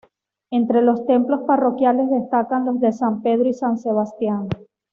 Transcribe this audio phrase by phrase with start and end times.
[0.49, 4.49] Entre los templos parroquiales destacan los de San Pedro y San Sebastián.